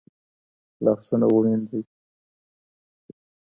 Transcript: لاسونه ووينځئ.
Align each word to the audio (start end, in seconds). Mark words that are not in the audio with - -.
لاسونه 0.83 1.25
ووينځئ. 1.29 1.81